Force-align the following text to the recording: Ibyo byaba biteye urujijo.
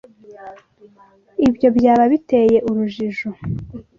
Ibyo 1.47 1.67
byaba 1.77 2.03
biteye 2.11 2.57
urujijo. 2.69 3.29